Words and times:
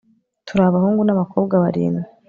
Turi 0.45 0.61
abahungu 0.65 1.01
nabakobwa 1.03 1.53
barindwi 1.63 2.07